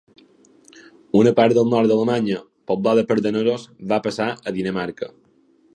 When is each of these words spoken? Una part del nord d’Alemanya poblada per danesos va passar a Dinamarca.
Una 1.19 1.33
part 1.39 1.57
del 1.57 1.69
nord 1.73 1.91
d’Alemanya 1.91 2.41
poblada 2.71 3.05
per 3.11 3.19
danesos 3.27 3.69
va 3.93 4.01
passar 4.09 4.33
a 4.33 4.57
Dinamarca. 4.59 5.15